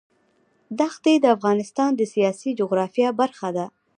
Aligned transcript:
ښتې 0.93 1.13
د 1.21 1.25
افغانستان 1.35 1.89
د 1.95 2.01
سیاسي 2.13 2.49
جغرافیه 2.59 3.09
برخه 3.19 3.49
ده. 3.57 3.65